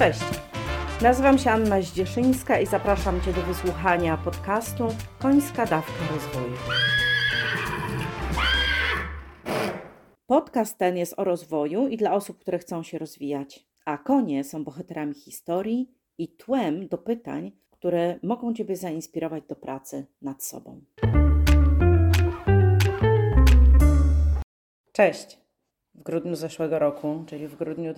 [0.00, 0.20] Cześć.
[1.02, 4.88] Nazywam się Anna Zdzieszyńska i zapraszam Cię do wysłuchania podcastu
[5.18, 6.56] Końska Dawka Rozwoju.
[10.26, 14.64] Podcast ten jest o rozwoju i dla osób, które chcą się rozwijać, a konie są
[14.64, 20.80] bohaterami historii i tłem do pytań, które mogą Ciebie zainspirować do pracy nad sobą.
[24.92, 25.38] Cześć.
[25.94, 27.94] W grudniu zeszłego roku, czyli w grudniu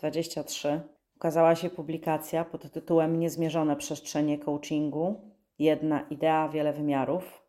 [0.00, 0.80] 2023,
[1.16, 5.20] ukazała się publikacja pod tytułem Niezmierzone przestrzenie coachingu.
[5.58, 7.42] Jedna idea, wiele wymiarów,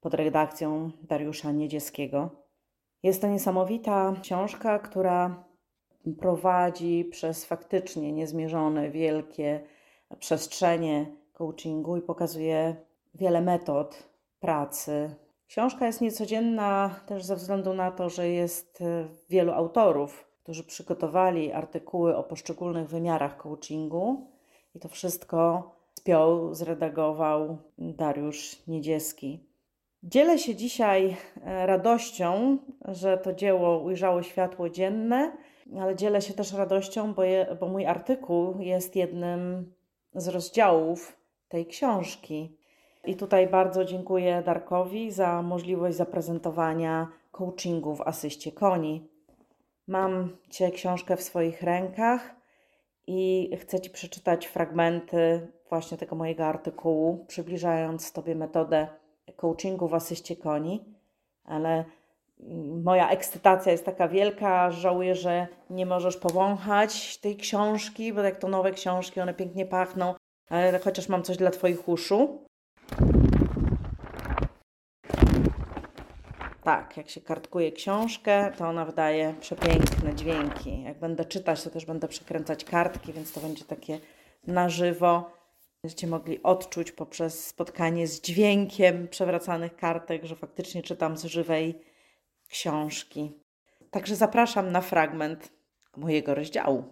[0.00, 2.30] pod redakcją Dariusza Niedzieskiego.
[3.02, 5.44] Jest to niesamowita książka, która
[6.20, 9.60] prowadzi przez faktycznie niezmierzone, wielkie
[10.18, 12.76] przestrzenie coachingu i pokazuje
[13.14, 14.08] wiele metod
[14.40, 15.14] pracy.
[15.46, 18.82] Książka jest niecodzienna też ze względu na to, że jest
[19.28, 24.26] wielu autorów, którzy przygotowali artykuły o poszczególnych wymiarach coachingu
[24.74, 29.40] i to wszystko spiął, zredagował Dariusz Niedzieski.
[30.02, 35.32] Dzielę się dzisiaj e, radością, że to dzieło ujrzało światło dzienne,
[35.80, 39.72] ale dzielę się też radością, bo, je, bo mój artykuł jest jednym
[40.14, 42.58] z rozdziałów tej książki.
[43.04, 49.17] I tutaj bardzo dziękuję Darkowi za możliwość zaprezentowania coachingu w asyście koni.
[49.88, 52.34] Mam Cię książkę w swoich rękach
[53.06, 58.88] i chcę Ci przeczytać fragmenty właśnie tego mojego artykułu, przybliżając Tobie metodę
[59.36, 60.84] coachingu w asyście koni,
[61.44, 61.84] ale
[62.84, 68.48] moja ekscytacja jest taka wielka, żałuję, że nie możesz powąchać tej książki, bo jak to
[68.48, 70.14] nowe książki, one pięknie pachną,
[70.48, 72.44] ale chociaż mam coś dla Twoich uszu.
[76.68, 80.82] Tak, jak się kartkuje książkę, to ona wydaje przepiękne dźwięki.
[80.82, 84.00] Jak będę czytać, to też będę przekręcać kartki, więc to będzie takie
[84.46, 85.30] na żywo.
[85.82, 91.80] Będziecie mogli odczuć poprzez spotkanie z dźwiękiem przewracanych kartek, że faktycznie czytam z żywej
[92.48, 93.32] książki.
[93.90, 95.52] Także zapraszam na fragment
[95.96, 96.84] mojego rozdziału.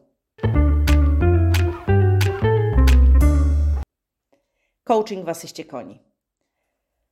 [4.84, 6.06] Coaching w asyście koni.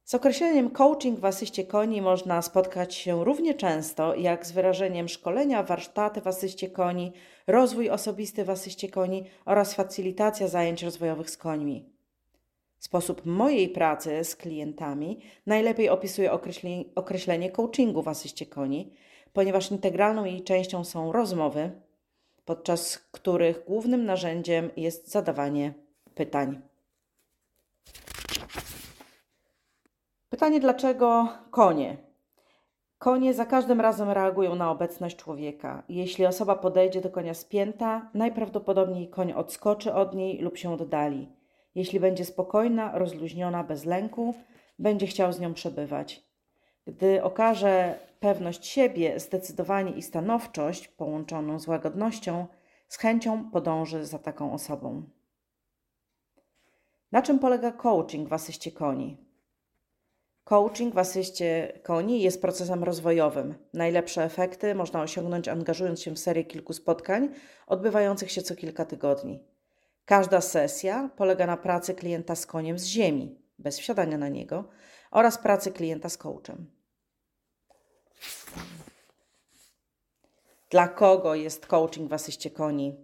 [0.04, 5.62] Z określeniem coaching w asyście koni można spotkać się równie często jak z wyrażeniem szkolenia,
[5.62, 7.12] warsztaty w asyście koni,
[7.46, 11.88] rozwój osobisty w asyście koni oraz facylitacja zajęć rozwojowych z końmi.
[12.78, 18.92] Sposób mojej pracy z klientami najlepiej opisuje określenie, określenie coachingu w asyście koni,
[19.32, 21.70] ponieważ integralną jej częścią są rozmowy,
[22.44, 25.74] podczas których głównym narzędziem jest zadawanie
[26.14, 26.73] pytań.
[30.34, 31.96] Pytanie, dlaczego konie?
[32.98, 35.82] Konie za każdym razem reagują na obecność człowieka.
[35.88, 41.28] Jeśli osoba podejdzie do konia spięta, najprawdopodobniej koń odskoczy od niej lub się oddali.
[41.74, 44.34] Jeśli będzie spokojna, rozluźniona, bez lęku,
[44.78, 46.22] będzie chciał z nią przebywać.
[46.86, 52.46] Gdy okaże pewność siebie, zdecydowanie i stanowczość połączoną z łagodnością,
[52.88, 55.02] z chęcią podąży za taką osobą.
[57.12, 59.23] Na czym polega coaching w asyście koni?
[60.44, 63.54] Coaching w asyście koni jest procesem rozwojowym.
[63.72, 67.28] Najlepsze efekty można osiągnąć angażując się w serię kilku spotkań
[67.66, 69.44] odbywających się co kilka tygodni.
[70.04, 74.64] Każda sesja polega na pracy klienta z koniem z ziemi, bez wsiadania na niego,
[75.10, 76.70] oraz pracy klienta z coachem.
[80.70, 82.96] Dla kogo jest coaching w asyście koni?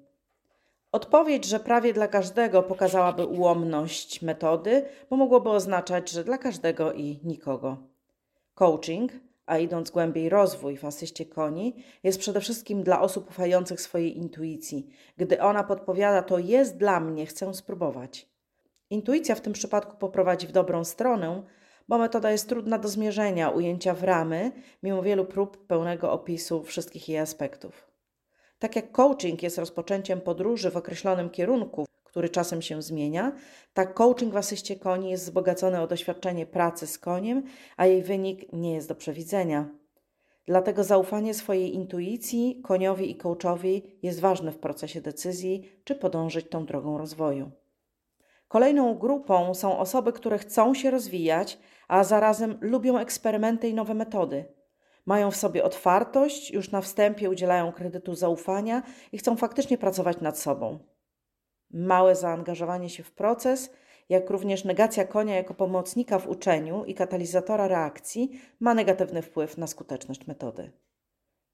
[0.93, 7.21] Odpowiedź, że prawie dla każdego pokazałaby ułomność metody, bo mogłoby oznaczać, że dla każdego i
[7.25, 7.77] nikogo.
[8.55, 9.13] Coaching,
[9.47, 14.87] a idąc głębiej rozwój w asyście koni, jest przede wszystkim dla osób ufających swojej intuicji.
[15.17, 18.29] Gdy ona podpowiada, to jest dla mnie, chcę spróbować.
[18.91, 21.43] Intuicja w tym przypadku poprowadzi w dobrą stronę,
[21.89, 24.53] bo metoda jest trudna do zmierzenia, ujęcia w ramy,
[24.83, 27.90] mimo wielu prób pełnego opisu wszystkich jej aspektów.
[28.61, 33.33] Tak jak coaching jest rozpoczęciem podróży w określonym kierunku, który czasem się zmienia,
[33.75, 37.43] tak coaching w asyście koni jest wzbogacony o doświadczenie pracy z koniem,
[37.77, 39.69] a jej wynik nie jest do przewidzenia.
[40.47, 46.67] Dlatego zaufanie swojej intuicji, koniowi i coachowi jest ważne w procesie decyzji, czy podążyć tą
[46.67, 47.51] drogą rozwoju.
[48.49, 51.59] Kolejną grupą są osoby, które chcą się rozwijać,
[51.89, 54.45] a zarazem lubią eksperymenty i nowe metody–
[55.07, 58.83] mają w sobie otwartość, już na wstępie udzielają kredytu zaufania
[59.13, 60.79] i chcą faktycznie pracować nad sobą.
[61.71, 63.71] Małe zaangażowanie się w proces,
[64.09, 69.67] jak również negacja konia jako pomocnika w uczeniu i katalizatora reakcji ma negatywny wpływ na
[69.67, 70.71] skuteczność metody.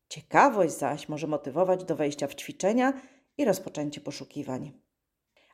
[0.09, 2.93] Ciekawość zaś może motywować do wejścia w ćwiczenia
[3.39, 4.86] i rozpoczęcie poszukiwań.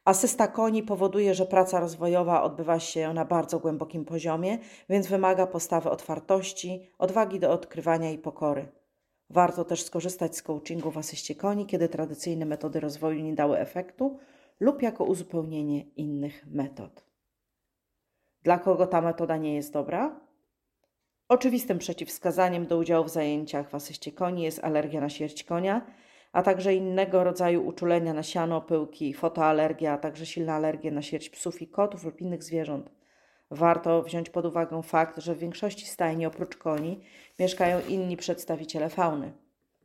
[0.04, 4.58] Asysta koni powoduje, że praca rozwojowa odbywa się na bardzo głębokim poziomie,
[4.88, 8.68] więc wymaga postawy otwartości, odwagi do odkrywania i pokory.
[9.30, 14.18] Warto też skorzystać z coachingu w asyście koni, kiedy tradycyjne metody rozwoju nie dały efektu
[14.60, 17.04] lub jako uzupełnienie innych metod.
[18.42, 20.20] Dla kogo ta metoda nie jest dobra?
[21.28, 25.86] Oczywistym przeciwwskazaniem do udziału w zajęciach w asyście koni jest alergia na śmierć konia,
[26.32, 31.30] a także innego rodzaju uczulenia na siano, pyłki, fotoalergia, a także silna alergia na śmierć
[31.30, 32.90] psów i kotów lub innych zwierząt.
[33.50, 37.00] Warto wziąć pod uwagę fakt, że w większości stajni oprócz koni
[37.38, 39.32] mieszkają inni przedstawiciele fauny.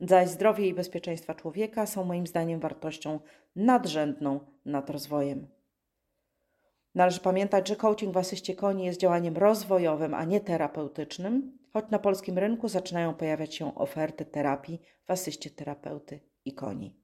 [0.00, 3.20] Zaś zdrowie i bezpieczeństwa człowieka są moim zdaniem wartością
[3.56, 5.48] nadrzędną nad rozwojem.
[6.94, 11.98] Należy pamiętać, że coaching w asyście koni jest działaniem rozwojowym, a nie terapeutycznym, choć na
[11.98, 16.96] polskim rynku zaczynają pojawiać się oferty terapii w asyście terapeuty i koni.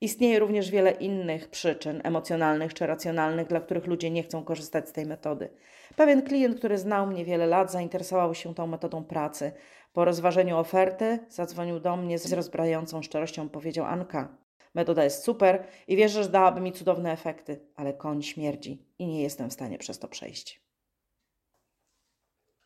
[0.00, 4.92] Istnieje również wiele innych przyczyn emocjonalnych czy racjonalnych, dla których ludzie nie chcą korzystać z
[4.92, 5.50] tej metody.
[5.96, 9.52] Pewien klient, który znał mnie wiele lat, zainteresował się tą metodą pracy.
[9.92, 13.48] Po rozważeniu oferty zadzwonił do mnie z rozbrajającą szczerością.
[13.48, 14.36] Powiedział: Anka,
[14.74, 19.22] metoda jest super i wierzę, że dałaby mi cudowne efekty, ale koń śmierdzi i nie
[19.22, 20.68] jestem w stanie przez to przejść.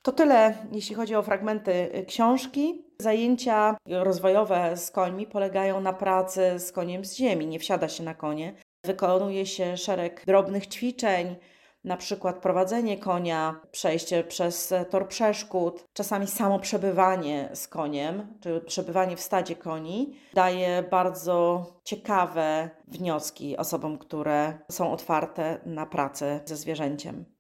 [0.03, 2.85] To tyle, jeśli chodzi o fragmenty y, książki.
[3.03, 7.47] Zajęcia rozwojowe z końmi polegają na pracy z koniem z ziemi.
[7.47, 8.55] Nie wsiada się na konie.
[8.85, 11.37] Wykonuje się szereg drobnych ćwiczeń,
[11.85, 19.17] na przykład prowadzenie konia, przejście przez tor przeszkód, czasami samo przebywanie z koniem, czy przebywanie
[19.17, 27.32] w stadzie koni, daje bardzo ciekawe wnioski osobom, które są otwarte na pracę ze zwierzęciem.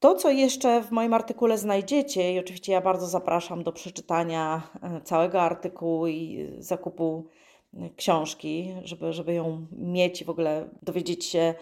[0.00, 5.00] To, co jeszcze w moim artykule znajdziecie, i oczywiście ja bardzo zapraszam do przeczytania e,
[5.00, 7.26] całego artykułu i zakupu
[7.74, 11.54] e, książki, żeby, żeby ją mieć i w ogóle dowiedzieć się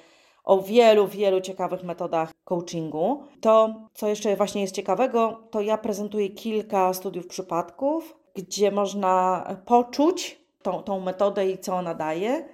[0.44, 3.23] o wielu, wielu ciekawych metodach coachingu.
[3.41, 10.41] To, co jeszcze właśnie jest ciekawego, to ja prezentuję kilka studiów przypadków, gdzie można poczuć
[10.62, 12.49] tą, tą metodę i co ona daje.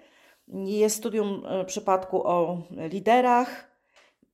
[0.48, 3.71] Jest studium e, przypadku o liderach,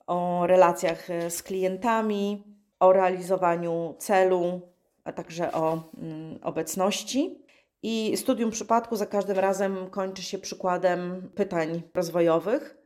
[0.08, 2.44] o relacjach e, z klientami,
[2.80, 4.60] o realizowaniu celu,
[5.04, 7.44] a także o mm, obecności.
[7.82, 12.78] I studium przypadku za każdym razem kończy się przykładem pytań rozwojowych,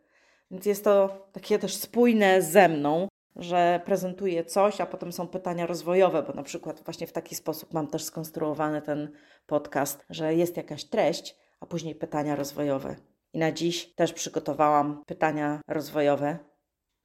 [0.50, 5.66] więc jest to takie też spójne ze mną, że prezentuję coś, a potem są pytania
[5.66, 9.12] rozwojowe, bo na przykład właśnie w taki sposób mam też skonstruowany ten
[9.46, 12.96] podcast, że jest jakaś treść, a później pytania rozwojowe.
[13.32, 16.38] I na dziś też przygotowałam pytania rozwojowe,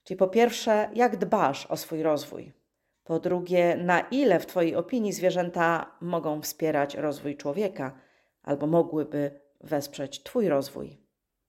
[0.08, 2.52] Czyli po pierwsze, jak dbasz o swój rozwój?
[3.04, 7.98] Po drugie, na ile w Twojej opinii zwierzęta mogą wspierać rozwój człowieka
[8.42, 10.98] albo mogłyby wesprzeć Twój rozwój?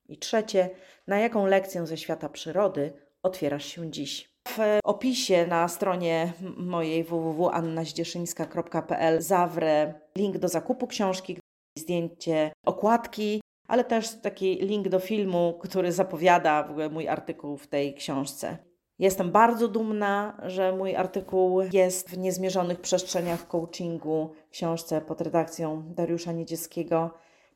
[0.10, 0.70] I trzecie,
[1.08, 4.30] na jaką lekcję ze świata przyrody otwierasz się dziś?
[4.48, 11.40] W opisie na stronie mojej www.annazdzieszyńska.pl zawrę link do zakupu książki,
[11.78, 17.68] zdjęcie okładki ale też taki link do filmu, który zapowiada w ogóle mój artykuł w
[17.68, 18.58] tej książce.
[19.00, 26.32] Jestem bardzo dumna, że mój artykuł jest w niezmierzonych przestrzeniach coachingu, książce pod redakcją Dariusza
[26.32, 27.14] Niedzieckiego.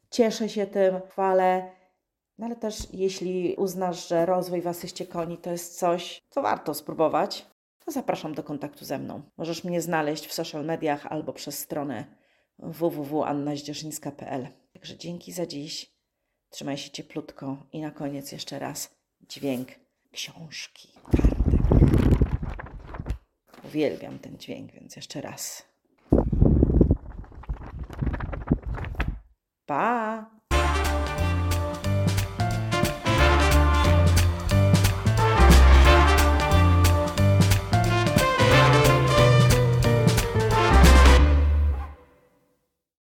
[0.09, 1.71] Cieszę się tym, chwalę,
[2.37, 6.73] no ale też jeśli uznasz, że rozwój w asyście koni to jest coś, co warto
[6.73, 7.45] spróbować,
[7.85, 9.21] to zapraszam do kontaktu ze mną.
[9.37, 12.05] Możesz mnie znaleźć w social mediach albo przez stronę
[12.59, 14.47] www.annazdzieszyńska.pl.
[14.73, 15.92] Także dzięki za dziś.
[16.53, 18.95] Trzymaj się cieplutko i na koniec jeszcze raz
[19.29, 19.67] dźwięk
[20.11, 20.93] książki.
[23.65, 25.63] Uwielbiam ten dźwięk, więc jeszcze raz.
[29.65, 30.32] Pa!